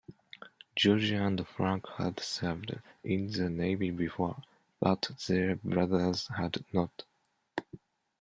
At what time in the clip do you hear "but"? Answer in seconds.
4.79-5.11